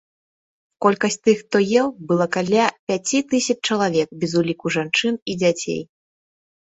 [0.85, 5.81] Колькасць тых, хто еў, было каля пяці тысяч чалавек, без уліку жанчын і дзяцей.